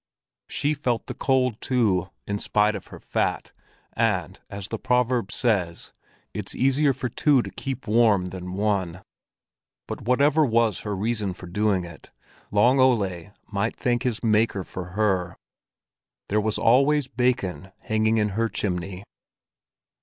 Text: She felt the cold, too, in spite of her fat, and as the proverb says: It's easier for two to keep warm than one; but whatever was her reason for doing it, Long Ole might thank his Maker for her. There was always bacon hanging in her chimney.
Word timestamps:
She 0.49 0.73
felt 0.73 1.05
the 1.05 1.13
cold, 1.13 1.61
too, 1.61 2.09
in 2.25 2.39
spite 2.39 2.73
of 2.73 2.87
her 2.87 2.99
fat, 2.99 3.51
and 3.93 4.39
as 4.49 4.67
the 4.69 4.79
proverb 4.79 5.31
says: 5.31 5.93
It's 6.33 6.55
easier 6.55 6.91
for 6.91 7.07
two 7.07 7.43
to 7.43 7.51
keep 7.51 7.85
warm 7.85 8.25
than 8.25 8.53
one; 8.53 9.03
but 9.87 10.01
whatever 10.01 10.43
was 10.43 10.79
her 10.79 10.95
reason 10.95 11.35
for 11.35 11.45
doing 11.45 11.85
it, 11.85 12.09
Long 12.49 12.79
Ole 12.79 13.29
might 13.51 13.75
thank 13.75 14.01
his 14.01 14.23
Maker 14.23 14.63
for 14.63 14.85
her. 14.97 15.37
There 16.29 16.41
was 16.41 16.57
always 16.57 17.07
bacon 17.07 17.71
hanging 17.77 18.17
in 18.17 18.29
her 18.29 18.49
chimney. 18.49 19.03